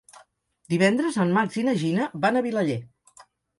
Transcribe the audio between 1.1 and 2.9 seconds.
en Max i na Gina van a Vilaller.